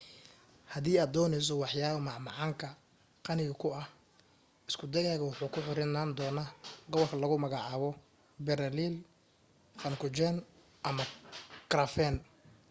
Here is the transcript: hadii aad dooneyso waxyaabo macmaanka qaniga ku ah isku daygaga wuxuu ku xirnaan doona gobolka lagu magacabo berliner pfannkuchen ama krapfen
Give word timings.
hadii 0.73 0.97
aad 0.99 1.11
dooneyso 1.15 1.53
waxyaabo 1.61 1.99
macmaanka 2.07 2.67
qaniga 3.25 3.53
ku 3.61 3.67
ah 3.81 3.87
isku 4.69 4.85
daygaga 4.93 5.27
wuxuu 5.29 5.53
ku 5.53 5.59
xirnaan 5.65 6.09
doona 6.17 6.43
gobolka 6.91 7.15
lagu 7.21 7.35
magacabo 7.43 7.89
berliner 8.45 8.95
pfannkuchen 9.77 10.35
ama 10.89 11.03
krapfen 11.71 12.15